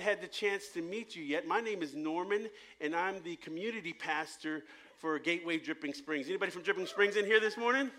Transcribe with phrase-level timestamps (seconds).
[0.00, 2.48] haven't had the chance to meet you yet, my name is Norman,
[2.80, 4.62] and I'm the community pastor
[4.98, 6.26] for Gateway Dripping Springs.
[6.28, 7.90] Anybody from Dripping Springs in here this morning?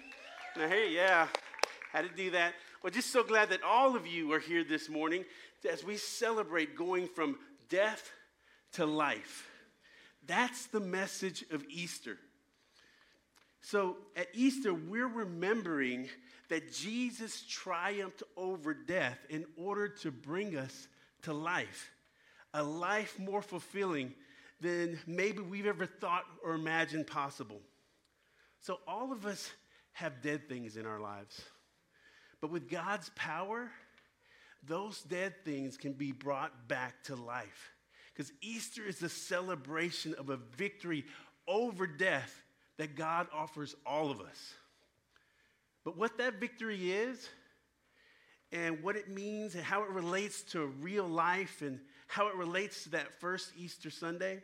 [0.57, 1.27] Now, hey, yeah,
[1.93, 2.53] had to do that.
[2.81, 5.25] Well, just so glad that all of you are here this morning
[5.71, 7.37] as we celebrate going from
[7.69, 8.11] death
[8.73, 9.47] to life.
[10.25, 12.17] That's the message of Easter.
[13.61, 16.09] So at Easter, we're remembering
[16.49, 20.87] that Jesus triumphed over death in order to bring us
[21.23, 21.91] to life,
[22.53, 24.13] a life more fulfilling
[24.59, 27.59] than maybe we've ever thought or imagined possible.
[28.61, 29.51] So all of us
[29.93, 31.41] have dead things in our lives.
[32.39, 33.69] But with God's power,
[34.63, 37.71] those dead things can be brought back to life.
[38.13, 41.05] Because Easter is the celebration of a victory
[41.47, 42.43] over death
[42.77, 44.53] that God offers all of us.
[45.83, 47.27] But what that victory is,
[48.51, 52.83] and what it means, and how it relates to real life, and how it relates
[52.83, 54.41] to that first Easter Sunday,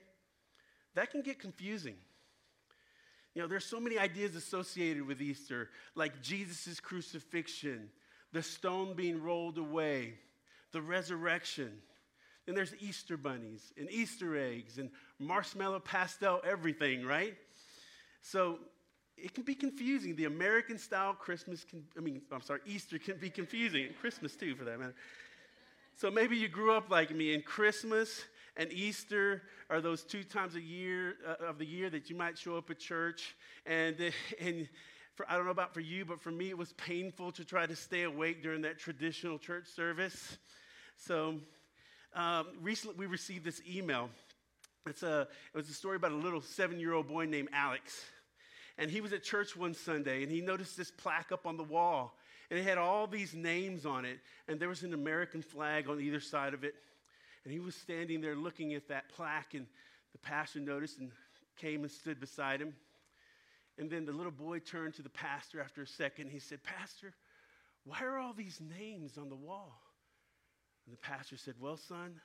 [0.96, 1.95] that can get confusing.
[3.36, 7.90] You know, there's so many ideas associated with Easter, like Jesus' crucifixion,
[8.31, 10.16] the stone being rolled away,
[10.72, 11.72] the resurrection.
[12.46, 17.36] Then there's Easter bunnies and Easter eggs and marshmallow pastel everything, right?
[18.22, 18.59] So
[19.18, 20.16] it can be confusing.
[20.16, 24.36] The American style Christmas can, I mean, I'm sorry, Easter can be confusing, and Christmas
[24.36, 24.96] too, for that matter.
[25.96, 30.56] So maybe you grew up like me, and Christmas and Easter are those two times
[30.56, 33.96] a year uh, of the year that you might show up at church, and
[34.40, 34.70] and
[35.16, 37.66] for, I don't know about for you, but for me, it was painful to try
[37.66, 40.38] to stay awake during that traditional church service.
[40.96, 41.40] So
[42.14, 44.12] um, recently, we received this email.
[44.86, 48.06] It's a, it was a story about a little seven year old boy named Alex.
[48.78, 51.64] And he was at church one Sunday and he noticed this plaque up on the
[51.64, 52.17] wall.
[52.50, 54.19] And it had all these names on it.
[54.47, 56.75] And there was an American flag on either side of it.
[57.44, 59.53] And he was standing there looking at that plaque.
[59.53, 59.66] And
[60.11, 61.11] the pastor noticed and
[61.58, 62.73] came and stood beside him.
[63.78, 66.29] And then the little boy turned to the pastor after a second.
[66.29, 67.13] He said, Pastor,
[67.84, 69.81] why are all these names on the wall?
[70.85, 72.16] And the pastor said, Well, son,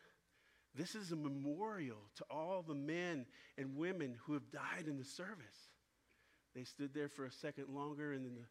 [0.74, 3.26] this is a memorial to all the men
[3.58, 5.71] and women who have died in the service.
[6.54, 8.46] They stood there for a second longer, and then the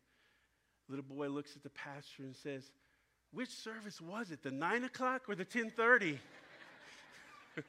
[0.89, 2.71] little boy looks at the pastor and says,
[3.31, 6.19] Which service was it, the 9 o'clock or the 1030?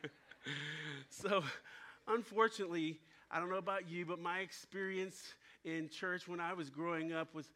[1.11, 1.45] so,
[2.09, 2.99] unfortunately,
[3.31, 5.35] I don't know about you, but my experience
[5.65, 7.49] in church when I was growing up was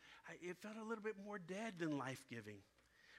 [0.42, 2.56] it felt a little bit more dead than life giving,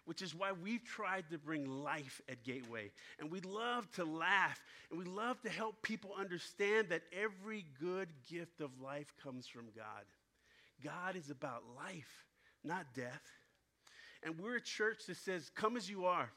[0.07, 2.91] which is why we've tried to bring life at Gateway.
[3.19, 4.57] And we love to laugh
[4.89, 9.65] and we love to help people understand that every good gift of life comes from
[9.75, 10.05] God.
[10.81, 12.25] God is about life,
[12.63, 13.21] not death.
[14.23, 16.29] And we're a church that says, Come as you are.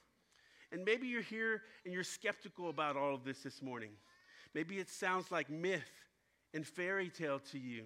[0.72, 3.90] And maybe you're here and you're skeptical about all of this this morning.
[4.52, 5.90] Maybe it sounds like myth
[6.54, 7.84] and fairy tale to you,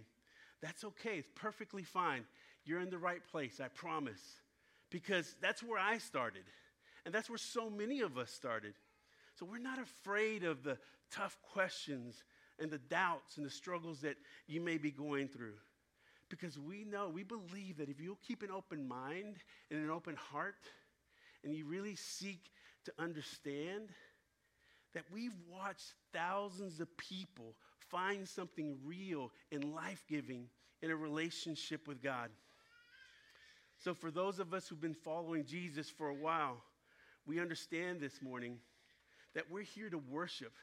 [0.63, 1.19] that's okay.
[1.19, 2.25] It's perfectly fine.
[2.65, 4.23] You're in the right place, I promise.
[4.91, 6.45] Because that's where I started.
[7.05, 8.75] And that's where so many of us started.
[9.39, 10.79] So we're not afraid of the
[11.11, 12.23] tough questions
[12.59, 15.55] and the doubts and the struggles that you may be going through.
[16.31, 19.37] Because we know, we believe that if you'll keep an open mind
[19.71, 20.55] and an open heart,
[21.45, 22.51] and you really seek
[22.85, 23.91] to understand,
[24.95, 27.55] that we've watched thousands of people
[27.91, 30.47] find something real and life giving
[30.83, 32.31] in a relationship with God.
[33.85, 36.57] So, for those of us who've been following Jesus for a while,
[37.27, 38.57] we understand this morning
[39.35, 40.55] that we're here to worship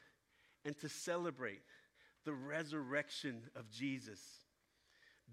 [0.64, 1.62] and to celebrate
[2.24, 4.18] the resurrection of Jesus.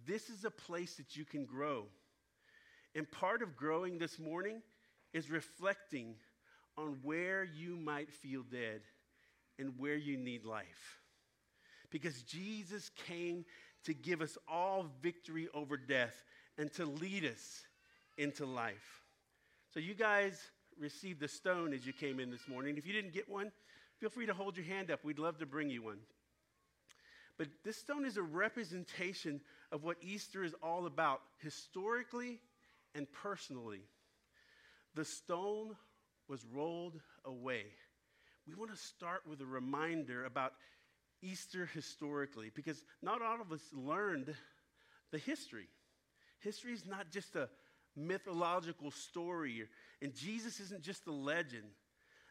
[0.05, 1.85] This is a place that you can grow.
[2.93, 4.61] And part of growing this morning
[5.11, 6.13] is reflecting
[6.77, 8.81] on where you might feel dead
[9.57, 10.99] and where you need life
[11.89, 13.45] because Jesus came
[13.83, 16.23] to give us all victory over death
[16.59, 17.63] and to lead us
[18.19, 19.01] into life.
[19.73, 20.39] So, you guys
[20.77, 22.77] received a stone as you came in this morning.
[22.77, 23.51] If you didn't get one,
[23.99, 25.03] feel free to hold your hand up.
[25.03, 25.99] We'd love to bring you one.
[27.37, 29.39] But this stone is a representation
[29.71, 32.41] of what Easter is all about, historically
[32.93, 33.83] and personally.
[34.95, 35.77] The stone
[36.27, 37.63] was rolled away.
[38.45, 40.53] We want to start with a reminder about
[41.21, 44.33] Easter historically because not all of us learned
[45.11, 45.69] the history.
[46.39, 47.49] History is not just a
[47.95, 49.67] mythological story,
[50.01, 51.65] and Jesus isn't just a legend.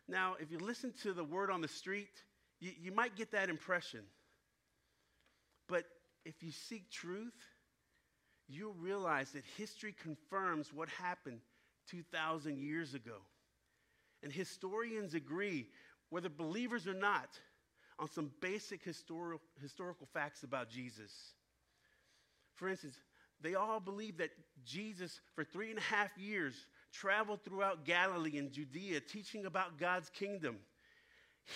[0.08, 2.22] Now, if you listen to the word on the street,
[2.60, 4.00] you, you might get that impression.
[5.68, 5.84] But
[6.24, 7.34] if you seek truth,
[8.48, 11.40] you'll realize that history confirms what happened
[11.90, 13.16] 2,000 years ago.
[14.22, 15.66] And historians agree,
[16.10, 17.38] whether believers or not,
[17.98, 21.12] on some basic historical, historical facts about Jesus.
[22.54, 22.94] For instance,
[23.40, 24.30] they all believe that
[24.64, 26.54] Jesus, for three and a half years,
[26.92, 30.56] traveled throughout Galilee and Judea, teaching about God's kingdom,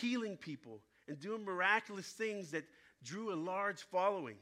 [0.00, 2.64] healing people, and doing miraculous things that
[3.02, 4.37] drew a large following.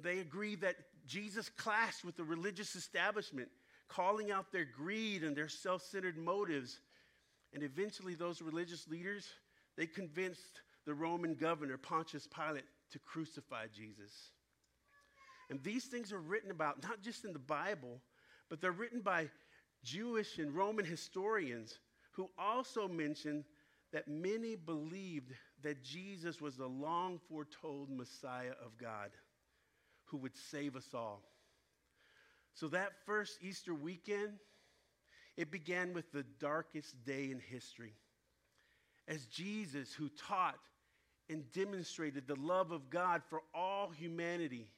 [0.00, 0.76] They agree that
[1.06, 3.48] Jesus clashed with the religious establishment,
[3.88, 6.80] calling out their greed and their self centered motives.
[7.54, 9.26] And eventually, those religious leaders,
[9.76, 14.30] they convinced the Roman governor, Pontius Pilate, to crucify Jesus.
[15.52, 18.00] And these things are written about not just in the Bible,
[18.48, 19.28] but they're written by
[19.84, 21.78] Jewish and Roman historians
[22.12, 23.44] who also mention
[23.92, 29.10] that many believed that Jesus was the long foretold Messiah of God
[30.06, 31.22] who would save us all.
[32.54, 34.38] So that first Easter weekend,
[35.36, 37.92] it began with the darkest day in history.
[39.06, 40.56] As Jesus, who taught
[41.28, 44.70] and demonstrated the love of God for all humanity,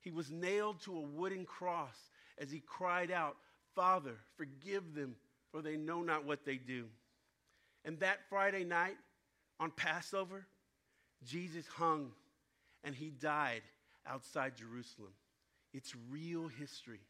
[0.00, 1.96] he was nailed to a wooden cross
[2.38, 3.36] as he cried out,
[3.74, 5.16] Father, forgive them,
[5.52, 6.86] for they know not what they do.
[7.84, 8.96] And that Friday night
[9.58, 10.46] on Passover,
[11.24, 12.12] Jesus hung
[12.84, 13.62] and he died
[14.06, 15.12] outside Jerusalem.
[15.72, 17.00] It's real history.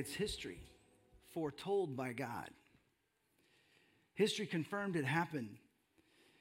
[0.00, 0.58] It's history
[1.34, 2.48] foretold by God.
[4.14, 5.58] History confirmed it happened.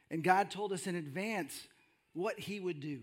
[0.10, 1.68] And God told us in advance
[2.14, 3.02] what He would do.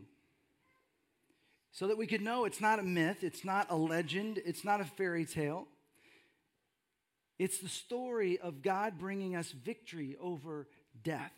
[1.73, 4.81] So that we could know it's not a myth, it's not a legend, it's not
[4.81, 5.69] a fairy tale.
[7.39, 10.67] It's the story of God bringing us victory over
[11.05, 11.35] death,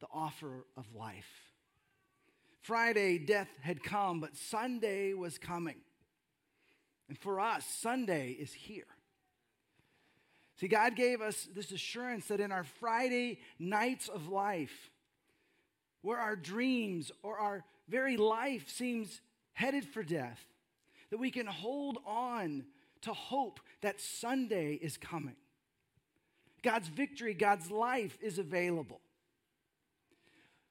[0.00, 1.50] the offer of life.
[2.62, 5.76] Friday, death had come, but Sunday was coming.
[7.08, 8.86] And for us, Sunday is here.
[10.56, 14.90] See, God gave us this assurance that in our Friday nights of life,
[16.02, 19.20] where our dreams or our very life seems
[19.52, 20.40] headed for death,
[21.10, 22.64] that we can hold on
[23.02, 25.36] to hope that Sunday is coming.
[26.62, 29.00] God's victory, God's life is available.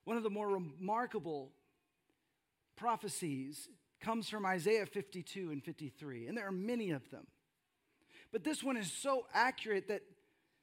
[0.04, 1.52] One of the more remarkable
[2.76, 3.70] prophecies
[4.06, 7.26] comes from Isaiah 52 and 53, and there are many of them.
[8.32, 10.04] But this one is so accurate that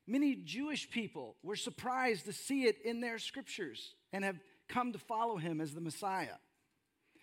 [0.07, 4.99] many Jewish people were surprised to see it in their scriptures and have come to
[4.99, 6.37] follow him as the Messiah.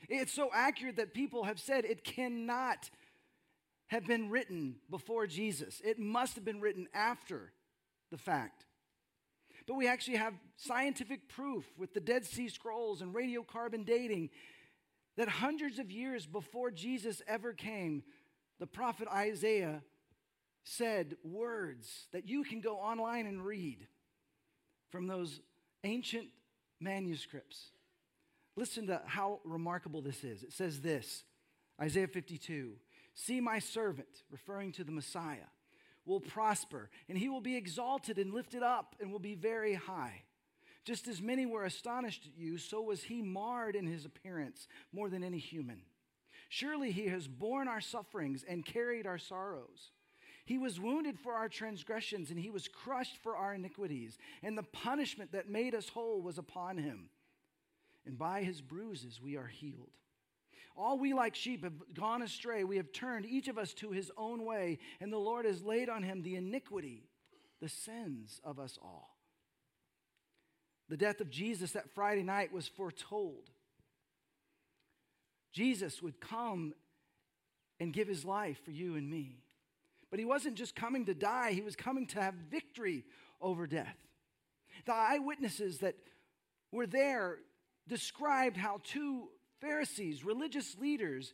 [0.10, 2.89] It's so accurate that people have said it cannot
[3.88, 5.81] have been written before Jesus.
[5.86, 7.54] It must have been written after
[8.12, 8.66] the fact.
[9.68, 14.31] But we actually have scientific proof with the Dead Sea Scrolls and radiocarbon dating
[15.19, 18.04] that hundreds of years before Jesus ever came,
[18.57, 19.83] the prophet Isaiah
[20.63, 23.86] said words that you can go online and read
[24.89, 25.42] from those
[25.83, 26.30] ancient
[26.80, 27.71] manuscripts.
[28.56, 30.42] Listen to how remarkable this is.
[30.42, 31.26] It says this
[31.81, 32.76] Isaiah 52
[33.14, 35.49] See, my servant, referring to the Messiah,
[36.06, 40.23] will prosper, and he will be exalted and lifted up and will be very high.
[40.86, 45.09] Just as many were astonished at you, so was he marred in his appearance more
[45.09, 45.81] than any human.
[46.50, 49.92] Surely he has borne our sufferings and carried our sorrows.
[50.45, 54.18] He was wounded for our transgressions, and he was crushed for our iniquities.
[54.42, 57.09] And the punishment that made us whole was upon him.
[58.04, 59.92] And by his bruises we are healed.
[60.76, 62.64] All we like sheep have gone astray.
[62.64, 65.88] We have turned each of us to his own way, and the Lord has laid
[65.88, 67.04] on him the iniquity,
[67.62, 69.19] the sins of us all.
[70.90, 73.50] The death of Jesus that Friday night was foretold.
[75.52, 76.74] Jesus would come
[77.80, 79.38] and give his life for you and me.
[80.10, 83.06] But he wasn't just coming to die, he was coming to have victory
[83.40, 83.96] over death.
[84.86, 85.96] The eyewitnesses that
[86.72, 87.38] were there
[87.88, 89.30] described how two
[89.62, 91.34] Pharisees, religious leaders,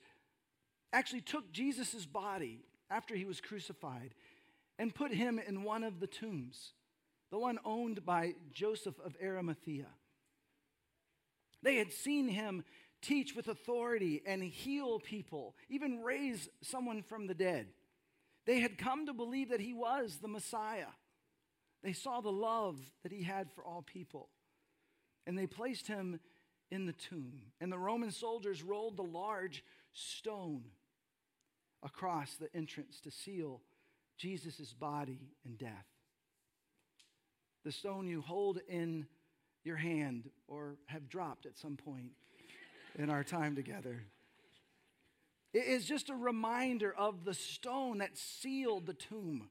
[0.91, 2.59] actually took Jesus' body
[2.89, 4.13] after he was crucified
[4.77, 6.73] and put him in one of the tombs
[7.31, 9.87] the one owned by Joseph of Arimathea.
[11.61, 12.63] They had seen him
[13.01, 17.67] teach with authority and heal people, even raise someone from the dead.
[18.45, 20.87] They had come to believe that he was the Messiah.
[21.83, 24.29] They saw the love that he had for all people.
[25.27, 26.19] And they placed him
[26.71, 27.41] in the tomb.
[27.59, 29.63] And the Roman soldiers rolled the large
[29.93, 30.65] stone
[31.83, 33.61] across the entrance to seal
[34.17, 35.85] Jesus' body and death.
[37.65, 39.07] The stone you hold in
[39.63, 42.11] your hand or have dropped at some point
[42.95, 44.03] in our time together.
[45.51, 49.49] It is just a reminder of the stone that sealed the tomb.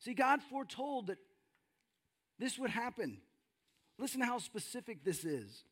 [0.00, 1.18] See, God foretold that
[2.40, 3.18] this would happen.
[3.96, 5.62] Listen to how specific this is.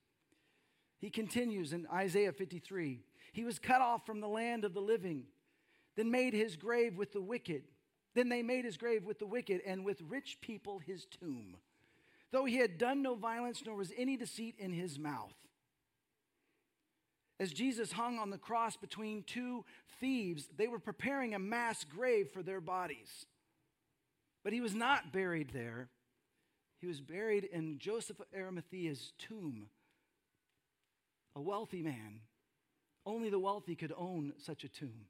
[1.01, 3.01] He continues in Isaiah 53
[3.33, 5.25] He was cut off from the land of the living,
[5.97, 7.65] then made his grave with the wicked.
[8.19, 11.57] Then they made his grave with the wicked, and with rich people his tomb,
[12.33, 15.37] though he had done no violence, nor was any deceit in his mouth.
[17.39, 19.65] As Jesus hung on the cross between two
[20.01, 23.25] thieves, they were preparing a mass grave for their bodies.
[24.43, 25.89] But he was not buried there.
[26.81, 29.69] He was buried in Joseph of Arimathea's tomb,
[31.37, 32.23] a wealthy man.
[33.07, 35.07] Only the wealthy could own such a tomb.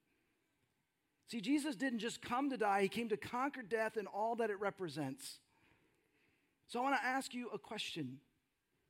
[1.28, 4.50] See, Jesus didn't just come to die, he came to conquer death and all that
[4.50, 5.38] it represents.
[6.68, 8.18] So I want to ask you a question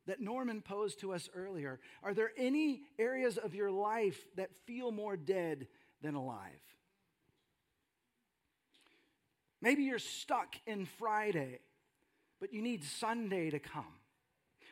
[0.07, 1.81] that Norman posed to us earlier.
[2.03, 5.67] Are there any areas of your life that feel more dead
[6.01, 6.61] than alive?
[9.61, 11.59] Maybe you're stuck in Friday,
[12.41, 13.85] but you need Sunday to come.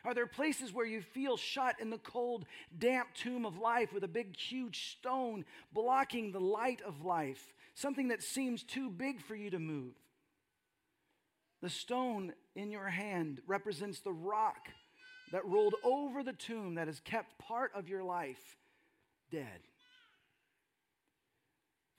[0.05, 2.45] Are there places where you feel shut in the cold,
[2.77, 5.43] damp tomb of life with a big, huge stone
[5.73, 7.53] blocking the light of life?
[7.77, 9.93] Something that seems too big for you to move.
[11.61, 14.69] The stone in your hand represents the rock
[15.31, 18.57] that rolled over the tomb that has kept part of your life
[19.29, 19.59] dead.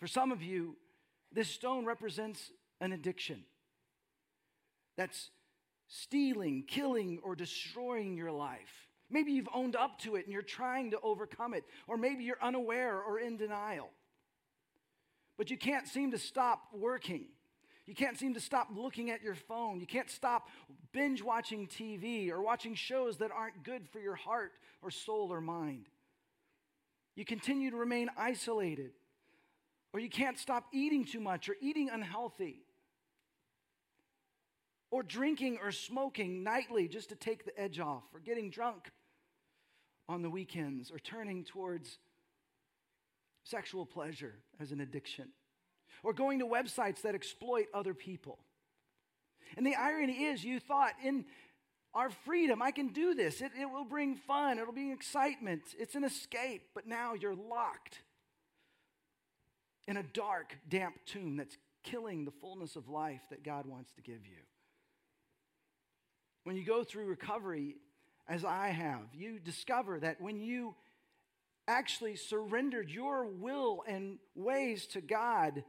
[0.01, 0.77] For some of you,
[1.31, 3.45] this stone represents an addiction
[4.97, 5.31] that's
[5.87, 8.89] stealing, killing, or destroying your life.
[9.11, 12.43] Maybe you've owned up to it and you're trying to overcome it, or maybe you're
[12.43, 13.91] unaware or in denial.
[15.39, 17.27] But you can't seem to stop working.
[17.87, 19.81] You can't seem to stop looking at your phone.
[19.81, 20.49] You can't stop
[20.93, 24.53] binge watching TV or watching shows that aren't good for your heart
[24.83, 25.87] or soul or mind.
[27.15, 28.91] You continue to remain isolated,
[29.93, 32.61] or you can't stop eating too much or eating unhealthy
[34.91, 38.91] or drinking or smoking nightly just to take the edge off, or getting drunk
[40.09, 41.99] on the weekends, or turning towards
[43.51, 45.29] sexual pleasure as an addiction,
[46.03, 48.39] or going to websites that exploit other people.
[49.57, 51.25] And the irony is, you thought in
[51.95, 53.41] our freedom, I can do this.
[53.41, 58.03] It, it will bring fun, it'll bring excitement, it's an escape, but now you're locked
[59.87, 64.03] in a dark, damp tomb that's killing the fullness of life that God wants to
[64.03, 64.37] give you.
[66.45, 67.77] When you go through recovery,
[68.29, 70.75] as I have, you discover that when you
[71.69, 75.63] actually surrendered your will and ways to God,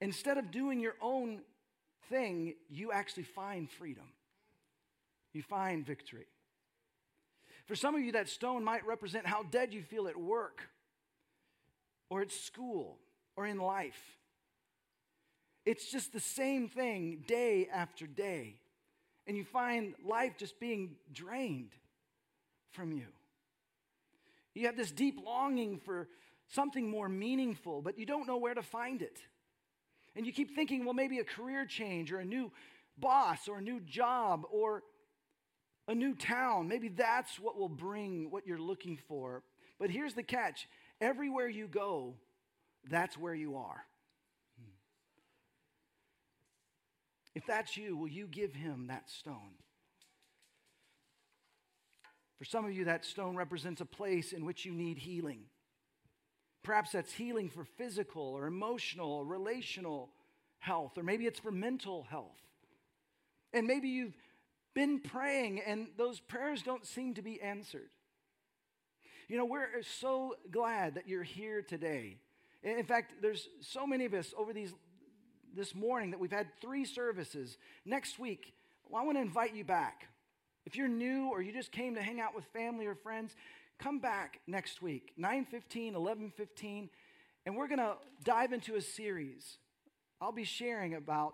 [0.00, 1.42] instead of doing your own
[2.08, 4.06] thing, you actually find freedom.
[5.32, 6.26] You find victory.
[7.66, 10.62] For some of you, that stone might represent how dead you feel at work,
[12.10, 12.98] or at school,
[13.36, 14.16] or in life.
[15.66, 18.54] It's just the same thing day after day
[19.28, 21.70] and you find life just being drained
[22.72, 23.04] from you.
[24.58, 26.08] You have this deep longing for
[26.48, 29.18] something more meaningful, but you don't know where to find it.
[30.16, 32.50] And you keep thinking, well, maybe a career change or a new
[32.98, 34.82] boss or a new job or
[35.86, 36.66] a new town.
[36.66, 39.44] Maybe that's what will bring what you're looking for.
[39.78, 40.66] But here's the catch
[41.00, 42.14] everywhere you go,
[42.90, 43.84] that's where you are.
[47.36, 49.54] If that's you, will you give him that stone?
[52.38, 55.40] For some of you, that stone represents a place in which you need healing.
[56.62, 60.10] Perhaps that's healing for physical or emotional or relational
[60.58, 62.38] health, or maybe it's for mental health.
[63.52, 64.16] And maybe you've
[64.74, 67.90] been praying and those prayers don't seem to be answered.
[69.28, 72.18] You know, we're so glad that you're here today.
[72.62, 74.72] In fact, there's so many of us over these
[75.54, 77.58] this morning that we've had three services.
[77.84, 78.54] Next week,
[78.88, 80.08] well, I want to invite you back.
[80.68, 83.34] If you're new or you just came to hang out with family or friends,
[83.78, 86.90] come back next week, 9:15, 11:15,
[87.46, 89.56] and we're going to dive into a series.
[90.20, 91.32] I'll be sharing about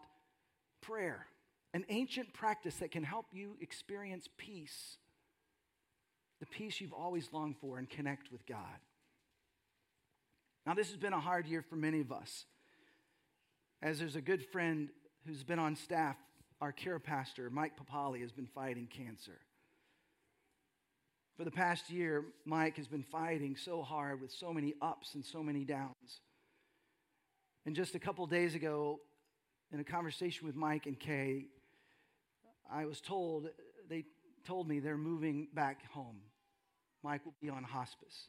[0.80, 1.26] prayer,
[1.72, 4.98] an ancient practice that can help you experience peace.
[6.38, 8.78] The peace you've always longed for and connect with God.
[10.64, 12.44] Now, this has been a hard year for many of us
[13.82, 14.90] as there's a good friend
[15.26, 16.18] who's been on staff
[16.60, 19.38] our care pastor, Mike Papali, has been fighting cancer.
[21.36, 25.24] For the past year, Mike has been fighting so hard with so many ups and
[25.24, 26.20] so many downs.
[27.66, 29.00] And just a couple days ago,
[29.72, 31.46] in a conversation with Mike and Kay,
[32.70, 33.48] I was told,
[33.88, 34.04] they
[34.46, 36.20] told me they're moving back home.
[37.02, 38.28] Mike will be on hospice.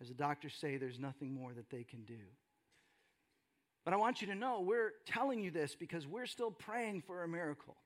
[0.00, 2.20] As the doctors say, there's nothing more that they can do.
[3.84, 7.22] But I want you to know we're telling you this because we're still praying for
[7.22, 7.76] a miracle.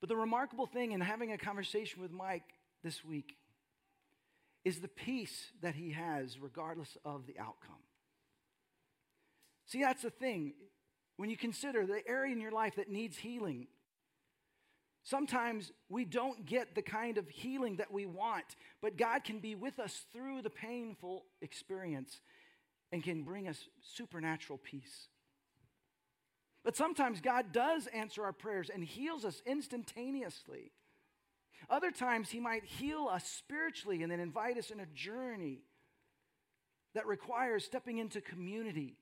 [0.00, 2.42] But the remarkable thing in having a conversation with Mike
[2.82, 3.36] this week
[4.64, 7.82] is the peace that he has regardless of the outcome.
[9.66, 10.54] See, that's the thing.
[11.16, 13.68] When you consider the area in your life that needs healing,
[15.04, 18.44] sometimes we don't get the kind of healing that we want,
[18.80, 22.20] but God can be with us through the painful experience
[22.92, 25.08] and can bring us supernatural peace.
[26.62, 30.70] But sometimes God does answer our prayers and heals us instantaneously.
[31.68, 35.62] Other times, He might heal us spiritually and then invite us in a journey
[36.94, 38.96] that requires stepping into community,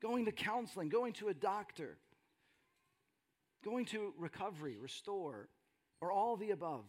[0.00, 1.98] going to counseling, going to a doctor,
[3.64, 5.48] going to recovery, restore,
[6.00, 6.84] or all the above.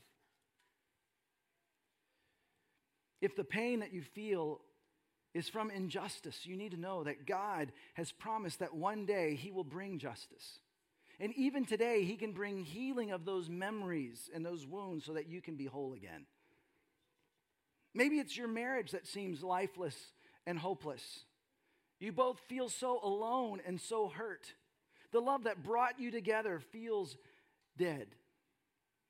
[3.21, 4.61] If the pain that you feel
[5.35, 9.51] is from injustice, you need to know that God has promised that one day He
[9.51, 10.59] will bring justice.
[11.19, 15.27] And even today, He can bring healing of those memories and those wounds so that
[15.27, 16.25] you can be whole again.
[17.93, 19.95] Maybe it's your marriage that seems lifeless
[20.47, 21.03] and hopeless.
[21.99, 24.53] You both feel so alone and so hurt.
[25.11, 27.17] The love that brought you together feels
[27.77, 28.07] dead.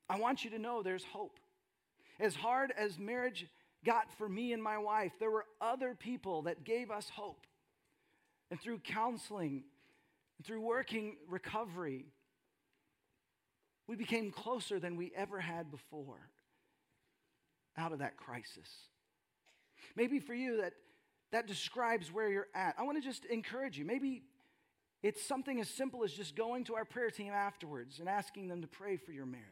[0.08, 1.38] I want you to know there's hope.
[2.18, 3.46] As hard as marriage
[3.86, 7.46] got for me and my wife, there were other people that gave us hope.
[8.50, 9.64] And through counseling,
[10.38, 12.06] and through working recovery,
[13.86, 16.28] we became closer than we ever had before
[17.78, 18.68] out of that crisis.
[19.94, 20.74] Maybe for you that
[21.32, 22.74] that describes where you're at.
[22.78, 23.84] I want to just encourage you.
[23.84, 24.22] Maybe
[25.02, 28.62] it's something as simple as just going to our prayer team afterwards and asking them
[28.62, 29.46] to pray for your marriage.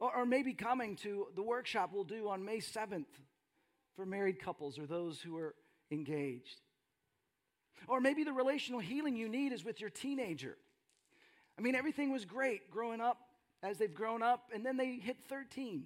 [0.00, 3.04] Or, maybe coming to the workshop we'll do on May 7th
[3.94, 5.54] for married couples or those who are
[5.90, 6.62] engaged.
[7.86, 10.56] Or maybe the relational healing you need is with your teenager.
[11.58, 13.18] I mean, everything was great growing up
[13.62, 15.84] as they've grown up, and then they hit 13.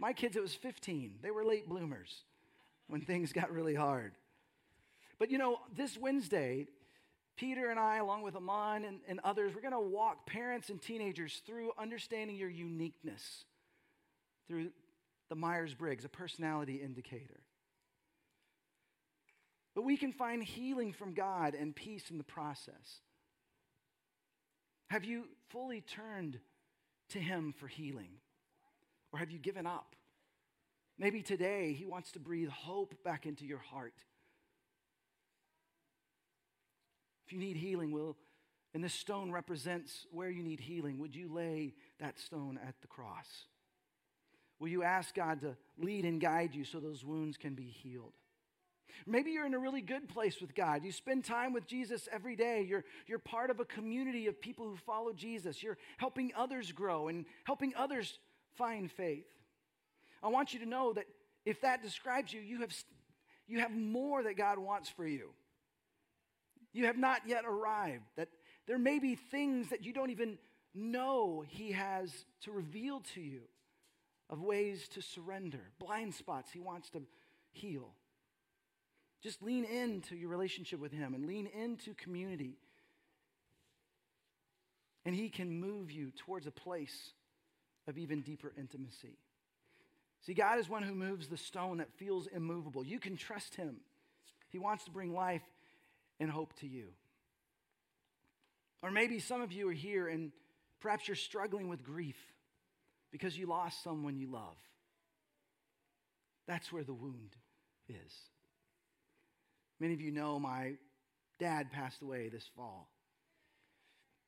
[0.00, 1.20] My kids, it was 15.
[1.22, 2.24] They were late bloomers
[2.88, 4.14] when things got really hard.
[5.18, 6.66] But you know, this Wednesday,
[7.36, 10.80] Peter and I, along with Amon and, and others, we're going to walk parents and
[10.80, 13.44] teenagers through understanding your uniqueness
[14.46, 14.70] through
[15.28, 17.40] the Myers Briggs, a personality indicator.
[19.74, 23.00] But we can find healing from God and peace in the process.
[24.88, 26.38] Have you fully turned
[27.10, 28.20] to Him for healing?
[29.12, 29.96] Or have you given up?
[30.98, 33.94] Maybe today He wants to breathe hope back into your heart.
[37.26, 38.16] If you need healing, will
[38.74, 42.88] and this stone represents where you need healing, would you lay that stone at the
[42.88, 43.28] cross?
[44.58, 48.14] Will you ask God to lead and guide you so those wounds can be healed?
[49.06, 50.84] Maybe you're in a really good place with God.
[50.84, 52.64] You spend time with Jesus every day.
[52.68, 55.62] You're, you're part of a community of people who follow Jesus.
[55.62, 58.18] You're helping others grow and helping others
[58.56, 59.26] find faith.
[60.22, 61.06] I want you to know that
[61.44, 62.72] if that describes you, you have,
[63.46, 65.30] you have more that God wants for you.
[66.74, 68.28] You have not yet arrived, that
[68.66, 70.38] there may be things that you don't even
[70.74, 73.42] know He has to reveal to you
[74.28, 77.02] of ways to surrender, blind spots He wants to
[77.52, 77.94] heal.
[79.22, 82.58] Just lean into your relationship with Him and lean into community.
[85.06, 87.12] And He can move you towards a place
[87.86, 89.16] of even deeper intimacy.
[90.22, 92.84] See, God is one who moves the stone that feels immovable.
[92.84, 93.76] You can trust Him.
[94.48, 95.42] He wants to bring life
[96.20, 96.88] and hope to you.
[98.82, 100.32] Or maybe some of you are here and
[100.80, 102.18] perhaps you're struggling with grief
[103.10, 104.56] because you lost someone you love.
[106.46, 107.36] That's where the wound
[107.88, 108.12] is.
[109.80, 110.74] Many of you know my
[111.38, 112.88] dad passed away this fall.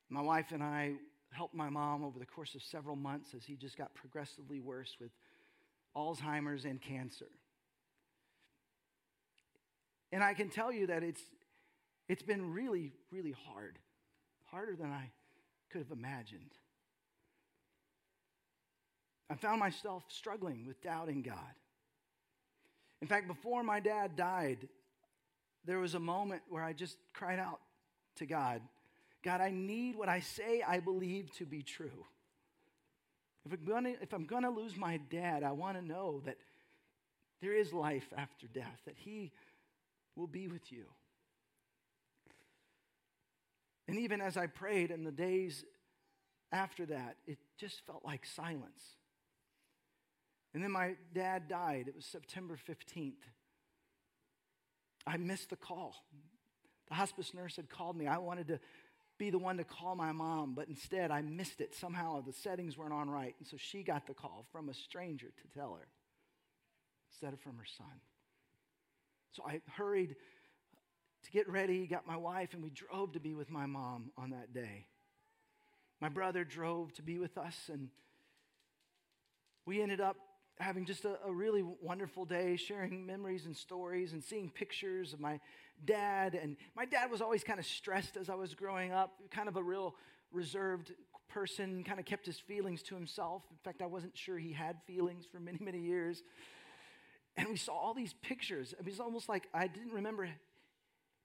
[0.09, 0.93] My wife and I
[1.31, 4.95] helped my mom over the course of several months as he just got progressively worse
[4.99, 5.11] with
[5.95, 7.27] Alzheimer's and cancer.
[10.11, 11.21] And I can tell you that it's,
[12.07, 13.77] it's been really, really hard,
[14.45, 15.11] harder than I
[15.69, 16.51] could have imagined.
[19.29, 21.35] I found myself struggling with doubting God.
[23.01, 24.67] In fact, before my dad died,
[25.65, 27.59] there was a moment where I just cried out
[28.15, 28.61] to God
[29.27, 32.05] God, I need what I say I believe to be true.
[33.45, 36.37] If I'm gonna, if I'm gonna lose my dad, I wanna know that
[37.41, 39.33] there is life after death, that he
[40.15, 40.85] will be with you.
[43.87, 45.63] And even as I prayed in the days
[46.51, 48.83] after that, it just felt like silence.
[50.53, 51.87] And then my dad died.
[51.87, 53.13] It was September 15th.
[55.05, 55.95] I missed the call.
[56.89, 58.07] The hospice nurse had called me.
[58.07, 58.59] I wanted to
[59.17, 61.73] be the one to call my mom, but instead I missed it.
[61.73, 63.35] Somehow the settings weren't on right.
[63.39, 65.87] And so she got the call from a stranger to tell her
[67.11, 68.01] instead of from her son.
[69.31, 70.15] So I hurried
[71.27, 74.29] to get ready, got my wife, and we drove to be with my mom on
[74.29, 74.87] that day.
[75.99, 77.89] My brother drove to be with us, and
[79.65, 80.15] we ended up
[80.59, 85.19] having just a, a, really wonderful day, sharing memories and stories and seeing pictures of
[85.19, 85.39] my
[85.85, 86.33] dad.
[86.33, 89.55] And my dad was always kind of stressed as I was growing up, kind of
[89.55, 89.95] a real
[90.31, 90.93] reserved
[91.27, 93.43] person, kind of kept his feelings to himself.
[93.51, 96.23] In fact, I wasn't sure he had feelings for many, many years.
[97.35, 98.73] And we saw all these pictures.
[98.79, 100.27] It was almost like I didn't remember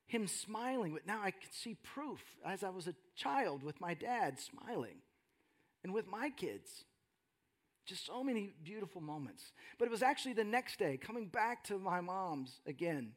[0.06, 3.94] him smiling, but now I could see proof as I was a child with my
[3.94, 4.96] dad smiling
[5.82, 6.84] and with my kids.
[7.86, 9.52] Just so many beautiful moments.
[9.78, 13.12] But it was actually the next day, coming back to my mom's again,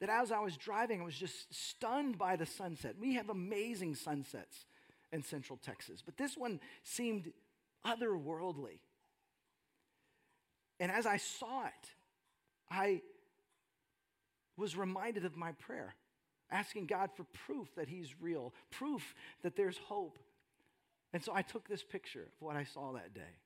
[0.00, 2.96] that as I was driving, I was just stunned by the sunset.
[2.98, 4.64] We have amazing sunsets
[5.12, 7.32] in Central Texas, but this one seemed
[7.86, 8.78] otherworldly.
[10.80, 11.90] And as I saw it,
[12.70, 13.02] I
[14.58, 15.94] was reminded of my prayer,
[16.50, 20.18] asking God for proof that He's real, proof that there's hope.
[21.12, 23.38] And so I took this picture of what I saw that day.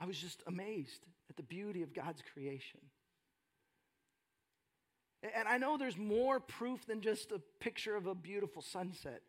[0.00, 2.80] I was just amazed at the beauty of God's creation.
[5.34, 9.22] And I know there's more proof than just a picture of a beautiful sunset.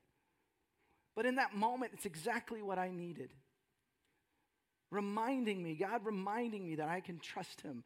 [1.16, 3.32] But in that moment, it's exactly what I needed.
[4.92, 7.84] Reminding me, God reminding me that I can trust Him,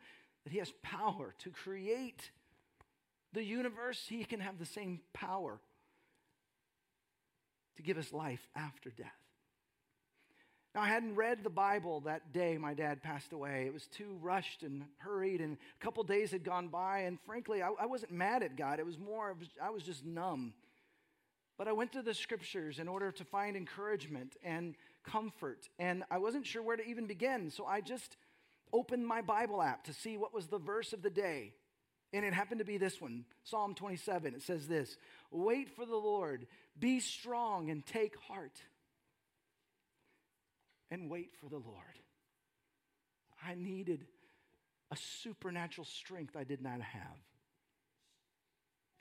[0.50, 2.32] that He has power to create
[3.34, 4.04] the universe.
[4.10, 5.60] He can have the same power
[7.78, 9.08] to give us life after death.
[10.74, 13.66] Now, I hadn't read the Bible that day my dad passed away.
[13.68, 17.62] It was too rushed and hurried, and a couple days had gone by, and frankly,
[17.62, 18.80] I, I wasn't mad at God.
[18.80, 20.54] It was more, I was just numb.
[21.60, 26.18] But I went to the scriptures in order to find encouragement and comfort, and I
[26.18, 28.18] wasn't sure where to even begin, so I just
[28.74, 31.54] opened my Bible app to see what was the verse of the day.
[32.12, 34.34] And it happened to be this one, Psalm 27.
[34.34, 34.98] It says this
[35.32, 38.60] Wait for the Lord, be strong, and take heart
[40.92, 42.00] and wait for the Lord.
[43.46, 44.06] I needed
[44.92, 47.18] a supernatural strength I did not have.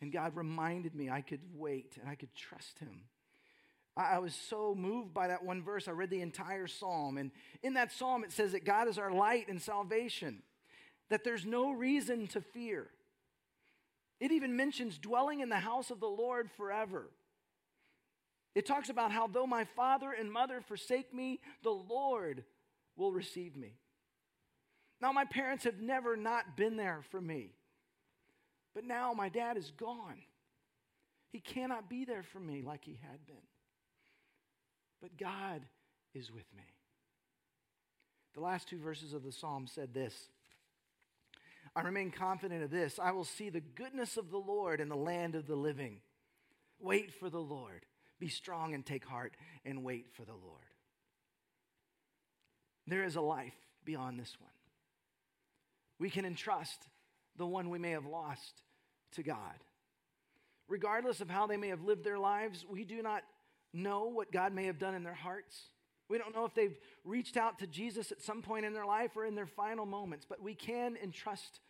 [0.00, 3.00] And God reminded me I could wait and I could trust Him.
[3.98, 5.88] I was so moved by that one verse.
[5.88, 7.18] I read the entire psalm.
[7.18, 7.32] And
[7.64, 10.42] in that psalm, it says that God is our light and salvation,
[11.10, 12.86] that there's no reason to fear.
[14.20, 17.10] It even mentions dwelling in the house of the Lord forever.
[18.54, 22.44] It talks about how though my father and mother forsake me, the Lord
[22.96, 23.74] will receive me.
[25.00, 27.52] Now, my parents have never not been there for me.
[28.74, 30.22] But now my dad is gone.
[31.30, 33.36] He cannot be there for me like he had been.
[35.00, 35.62] But God
[36.14, 36.64] is with me.
[38.34, 40.14] The last two verses of the psalm said this
[41.74, 44.96] I remain confident of this I will see the goodness of the Lord in the
[44.96, 46.00] land of the living.
[46.80, 47.84] Wait for the Lord.
[48.20, 49.34] Be strong and take heart
[49.64, 50.62] and wait for the Lord.
[52.86, 54.50] There is a life beyond this one.
[55.98, 56.88] We can entrust
[57.36, 58.62] the one we may have lost
[59.12, 59.36] to God.
[60.68, 63.22] Regardless of how they may have lived their lives, we do not
[63.72, 65.68] know what God may have done in their hearts.
[66.08, 69.16] We don't know if they've reached out to Jesus at some point in their life
[69.16, 71.60] or in their final moments, but we can entrust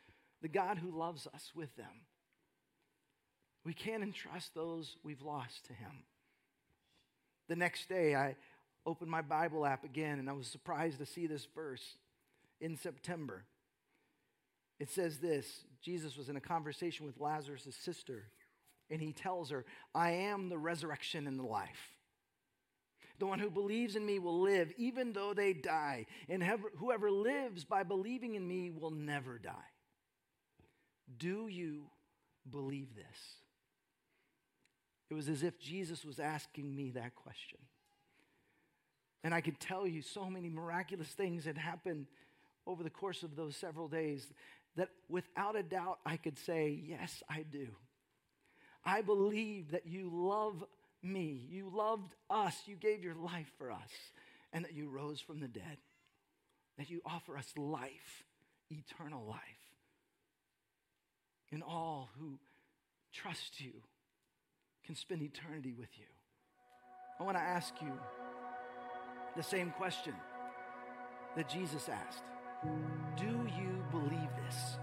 [0.42, 2.02] the God who loves us with them.
[3.64, 5.90] We can entrust those we've lost to Him.
[7.48, 8.36] The next day, I
[8.86, 11.96] opened my Bible app again and I was surprised to see this verse
[12.60, 13.44] in September.
[14.78, 18.24] It says this Jesus was in a conversation with Lazarus' sister,
[18.90, 21.96] and he tells her, I am the resurrection and the life.
[23.18, 26.42] The one who believes in me will live even though they die, and
[26.78, 29.52] whoever lives by believing in me will never die.
[31.16, 31.86] Do you
[32.48, 33.18] believe this?
[35.10, 37.58] It was as if Jesus was asking me that question.
[39.24, 42.06] And I could tell you so many miraculous things had happened
[42.66, 44.32] over the course of those several days
[44.76, 47.68] that without a doubt I could say, Yes, I do.
[48.84, 50.64] I believe that you love
[51.02, 51.46] me.
[51.50, 52.54] You loved us.
[52.66, 53.90] You gave your life for us,
[54.52, 55.78] and that you rose from the dead.
[56.78, 58.24] That you offer us life,
[58.70, 59.40] eternal life.
[61.50, 62.38] And all who
[63.12, 63.72] trust you
[64.84, 66.06] can spend eternity with you.
[67.20, 67.92] I want to ask you
[69.36, 70.14] the same question
[71.36, 72.22] that Jesus asked
[73.16, 74.78] Do you believe this?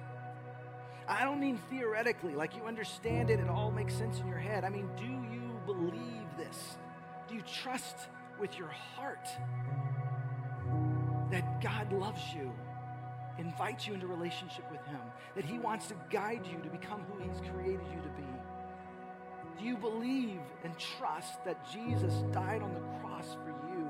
[1.08, 4.63] I don't mean theoretically, like you understand it, it all makes sense in your head.
[4.63, 6.78] I mean, do you believe this?
[7.28, 7.96] Do you trust
[8.39, 9.28] with your heart
[11.32, 12.52] that God loves you,
[13.38, 15.02] invites you into relationship with Him,
[15.36, 18.24] that He wants to guide you to become who He's created you to be?
[19.60, 23.88] Do you believe and trust that Jesus died on the cross for you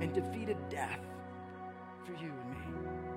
[0.00, 1.00] and defeated death
[2.04, 3.15] for you and me?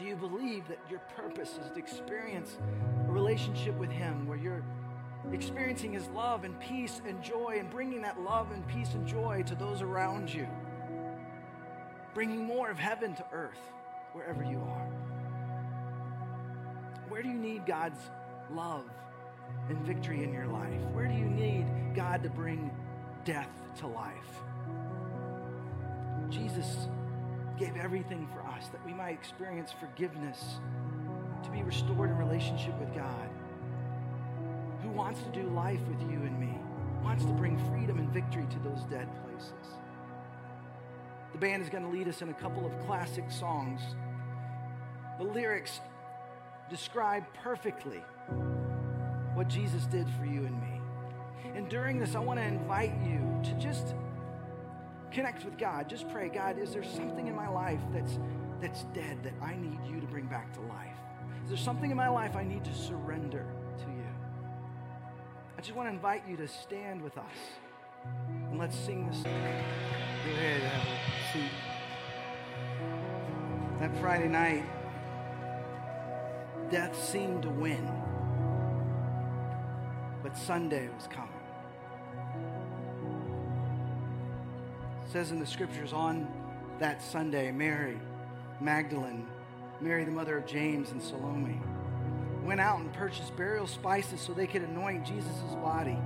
[0.00, 2.56] Do you believe that your purpose is to experience
[3.06, 4.64] a relationship with Him where you're
[5.30, 9.42] experiencing His love and peace and joy and bringing that love and peace and joy
[9.46, 10.48] to those around you?
[12.14, 13.60] Bringing more of heaven to earth
[14.14, 14.88] wherever you are.
[17.10, 18.00] Where do you need God's
[18.50, 18.86] love
[19.68, 20.80] and victory in your life?
[20.94, 22.70] Where do you need God to bring
[23.26, 24.14] death to life?
[26.30, 26.88] Jesus
[27.58, 30.58] gave everything for us that we might experience forgiveness,
[31.42, 33.28] to be restored in relationship with God,
[34.82, 36.58] who wants to do life with you and me,
[37.02, 39.74] wants to bring freedom and victory to those dead places.
[41.32, 43.80] The band is going to lead us in a couple of classic songs.
[45.18, 45.80] The lyrics
[46.68, 48.02] describe perfectly
[49.34, 50.80] what Jesus did for you and me.
[51.54, 53.94] And during this, I want to invite you to just
[55.10, 55.88] connect with God.
[55.88, 58.18] Just pray, God, is there something in my life that's,
[58.60, 60.96] that's dead that I need you to bring back to life?
[61.44, 63.46] Is there something in my life I need to surrender
[63.78, 64.06] to you?
[65.58, 67.24] I just want to invite you to stand with us
[68.50, 69.18] and let's sing this.
[71.32, 71.50] Seat.
[73.78, 74.64] That Friday night,
[76.70, 77.90] death seemed to win,
[80.22, 81.39] but Sunday was coming.
[85.10, 86.28] Says in the scriptures on
[86.78, 87.98] that Sunday, Mary
[88.60, 89.26] Magdalene,
[89.80, 91.60] Mary the mother of James and Salome,
[92.44, 95.98] went out and purchased burial spices so they could anoint Jesus' body.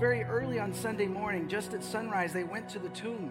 [0.00, 3.30] Very early on Sunday morning, just at sunrise, they went to the tomb.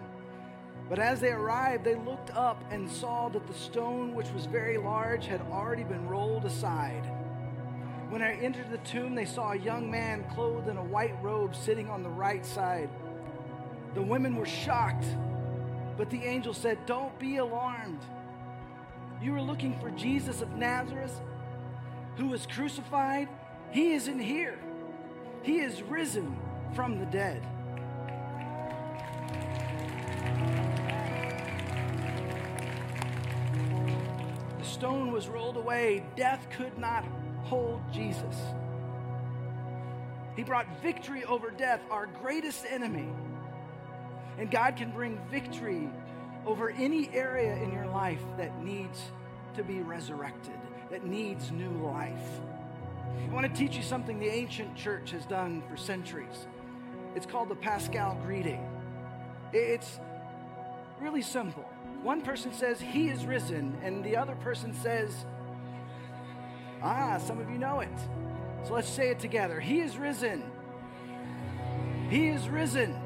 [0.88, 4.78] But as they arrived, they looked up and saw that the stone, which was very
[4.78, 7.04] large, had already been rolled aside.
[8.08, 11.54] When they entered the tomb, they saw a young man clothed in a white robe
[11.54, 12.88] sitting on the right side.
[13.94, 15.04] The women were shocked,
[15.96, 18.00] but the angel said, Don't be alarmed.
[19.20, 21.20] You are looking for Jesus of Nazareth,
[22.16, 23.28] who was crucified.
[23.70, 24.58] He isn't here,
[25.42, 26.36] he is risen
[26.74, 27.46] from the dead.
[34.58, 36.04] The stone was rolled away.
[36.16, 37.04] Death could not
[37.44, 38.36] hold Jesus.
[40.34, 43.08] He brought victory over death, our greatest enemy.
[44.38, 45.88] And God can bring victory
[46.46, 49.00] over any area in your life that needs
[49.54, 50.58] to be resurrected,
[50.90, 52.40] that needs new life.
[53.28, 56.46] I want to teach you something the ancient church has done for centuries.
[57.14, 58.66] It's called the Paschal greeting.
[59.52, 60.00] It's
[61.00, 61.68] really simple.
[62.02, 65.26] One person says, He is risen, and the other person says,
[66.82, 67.98] Ah, some of you know it.
[68.64, 69.60] So let's say it together.
[69.60, 70.42] He is risen.
[72.10, 73.01] He is risen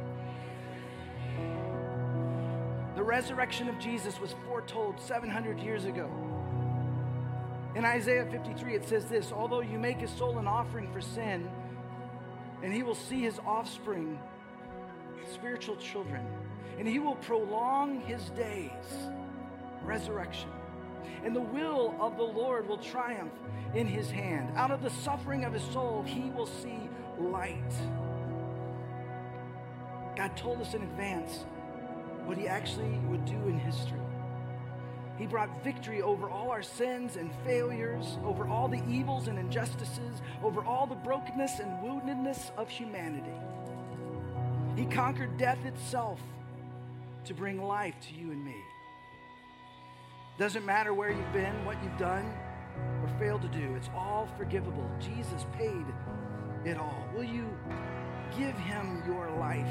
[3.06, 6.10] resurrection of Jesus was foretold 700 years ago.
[7.76, 11.48] In Isaiah 53, it says this Although you make his soul an offering for sin,
[12.62, 14.18] and he will see his offspring,
[15.32, 16.26] spiritual children,
[16.78, 18.70] and he will prolong his days,
[19.84, 20.50] resurrection.
[21.24, 23.32] And the will of the Lord will triumph
[23.74, 24.50] in his hand.
[24.56, 26.88] Out of the suffering of his soul, he will see
[27.18, 27.72] light.
[30.16, 31.44] God told us in advance
[32.26, 34.00] what he actually would do in history.
[35.18, 40.20] He brought victory over all our sins and failures, over all the evils and injustices,
[40.42, 43.32] over all the brokenness and woundedness of humanity.
[44.76, 46.20] He conquered death itself
[47.24, 48.56] to bring life to you and me.
[50.38, 52.30] Doesn't matter where you've been, what you've done,
[53.02, 54.90] or failed to do, it's all forgivable.
[55.00, 55.86] Jesus paid
[56.66, 57.08] it all.
[57.14, 57.48] Will you
[58.36, 59.66] give him your life?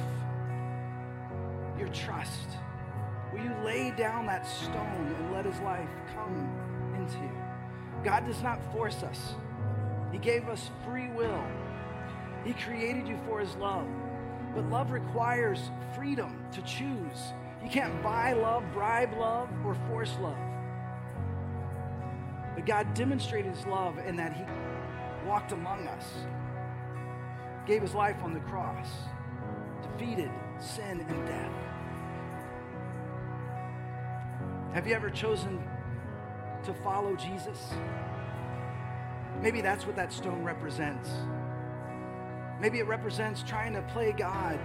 [1.96, 2.50] Trust?
[3.34, 6.50] Will you lay down that stone and let his life come
[6.98, 7.18] into.
[7.18, 7.32] You?
[8.04, 9.36] God does not force us,
[10.12, 11.44] He gave us free will.
[12.44, 13.88] He created you for His love.
[14.54, 17.34] But love requires freedom to choose.
[17.64, 20.38] You can't buy love, bribe love, or force love.
[22.54, 24.44] But God demonstrated His love in that He
[25.28, 26.06] walked among us,
[27.66, 28.88] gave His life on the cross,
[29.82, 30.30] defeated
[30.60, 31.52] sin and death.
[34.76, 35.64] Have you ever chosen
[36.66, 37.72] to follow Jesus?
[39.42, 41.10] Maybe that's what that stone represents.
[42.60, 44.60] Maybe it represents trying to play God,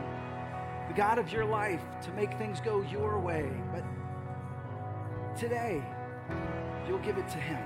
[0.88, 3.53] the God of your life, to make things go your way.
[3.73, 3.85] But
[5.38, 5.81] today,
[6.88, 7.62] you'll give it to Him.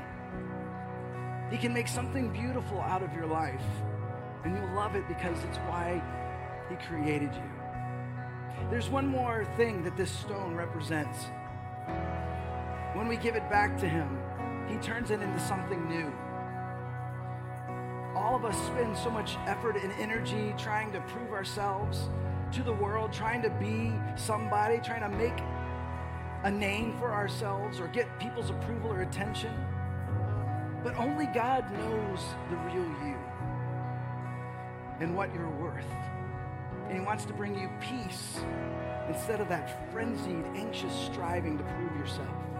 [1.50, 3.64] He can make something beautiful out of your life,
[4.44, 6.02] and you'll love it because it's why
[6.68, 8.68] He created you.
[8.68, 11.24] There's one more thing that this stone represents.
[12.94, 14.18] When we give it back to Him,
[14.68, 16.12] He turns it into something new
[18.14, 22.08] all of us spend so much effort and energy trying to prove ourselves
[22.52, 25.38] to the world, trying to be somebody, trying to make
[26.44, 29.52] a name for ourselves or get people's approval or attention.
[30.82, 33.16] But only God knows the real you
[35.00, 35.84] and what you're worth.
[36.88, 38.40] And He wants to bring you peace
[39.08, 42.53] instead of that frenzied, anxious striving to prove yourself.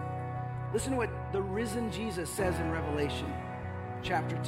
[0.75, 3.33] Listen to what the risen Jesus says in Revelation
[4.03, 4.43] chapter 2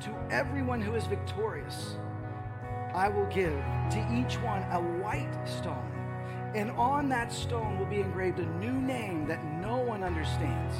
[0.00, 1.96] to everyone who is victorious,
[2.94, 3.52] I will give.
[3.90, 8.72] To each one a white stone, and on that stone will be engraved a new
[8.72, 10.76] name that no one understands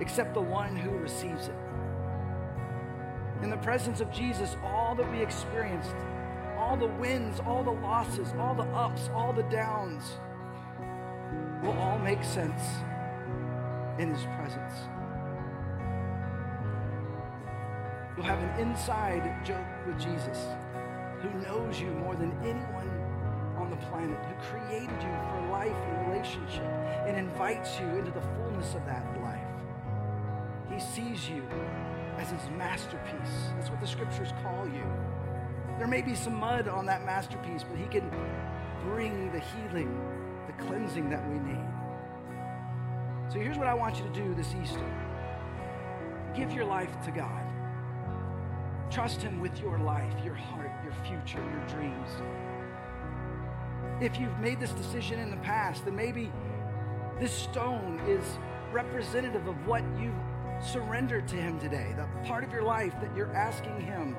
[0.00, 1.56] except the one who receives it.
[3.42, 5.94] In the presence of Jesus, all that we experienced,
[6.56, 10.12] all the wins, all the losses, all the ups, all the downs,
[11.62, 12.62] will all make sense
[13.98, 14.74] in his presence.
[18.16, 20.38] You'll have an inside joke with Jesus
[21.22, 22.90] who knows you more than anyone
[23.56, 26.64] on the planet, who created you for life and relationship
[27.06, 29.40] and invites you into the fullness of that life.
[30.70, 31.44] He sees you
[32.18, 33.52] as his masterpiece.
[33.56, 34.84] That's what the scriptures call you.
[35.78, 38.10] There may be some mud on that masterpiece, but he can
[38.84, 39.98] bring the healing,
[40.46, 41.71] the cleansing that we need.
[43.32, 44.84] So here's what I want you to do this Easter
[46.36, 47.46] give your life to God.
[48.90, 52.10] Trust Him with your life, your heart, your future, your dreams.
[54.02, 56.30] If you've made this decision in the past, then maybe
[57.18, 58.22] this stone is
[58.70, 60.12] representative of what you've
[60.62, 64.14] surrendered to Him today, the part of your life that you're asking Him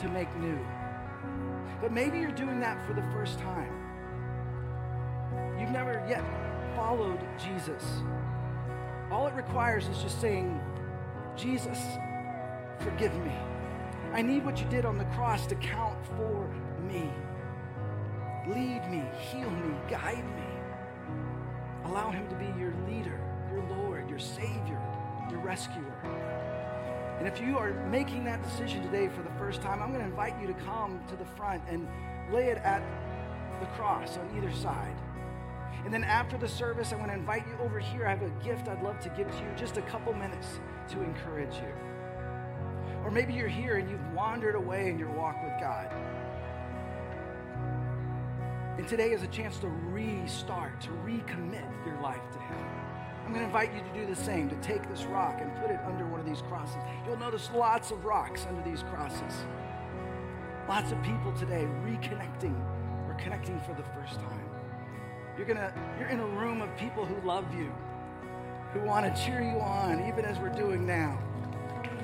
[0.00, 0.58] to make new.
[1.80, 3.72] But maybe you're doing that for the first time.
[5.58, 6.24] You've never yet
[6.76, 8.02] followed Jesus.
[9.10, 10.60] All it requires is just saying,
[11.36, 11.78] Jesus,
[12.80, 13.32] forgive me.
[14.12, 16.48] I need what you did on the cross to count for
[16.86, 17.10] me.
[18.46, 21.90] Lead me, heal me, guide me.
[21.90, 24.80] Allow him to be your leader, your Lord, your Savior,
[25.30, 25.94] your rescuer.
[27.18, 30.10] And if you are making that decision today for the first time, I'm going to
[30.10, 31.88] invite you to come to the front and
[32.32, 32.82] lay it at
[33.60, 34.94] the cross on either side.
[35.88, 38.06] And then after the service, I'm going to invite you over here.
[38.06, 41.02] I have a gift I'd love to give to you, just a couple minutes to
[41.02, 41.72] encourage you.
[43.02, 45.90] Or maybe you're here and you've wandered away in your walk with God.
[48.76, 52.66] And today is a chance to restart, to recommit your life to Him.
[53.24, 55.70] I'm going to invite you to do the same, to take this rock and put
[55.70, 56.82] it under one of these crosses.
[57.06, 59.46] You'll notice lots of rocks under these crosses.
[60.68, 62.54] Lots of people today reconnecting
[63.08, 64.57] or connecting for the first time.
[65.38, 67.72] You're gonna you're in a room of people who love you,
[68.72, 71.16] who want to cheer you on, even as we're doing now.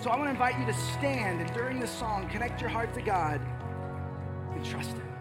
[0.01, 2.95] So I want to invite you to stand and during this song, connect your heart
[2.95, 3.41] to God
[4.55, 5.14] and trust Him.